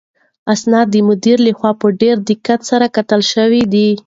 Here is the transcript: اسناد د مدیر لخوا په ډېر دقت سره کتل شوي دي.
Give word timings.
اسناد 0.53 0.87
د 0.91 0.95
مدیر 1.09 1.37
لخوا 1.47 1.71
په 1.81 1.87
ډېر 2.01 2.15
دقت 2.29 2.59
سره 2.69 2.85
کتل 2.95 3.21
شوي 3.33 3.63
دي. 3.73 3.89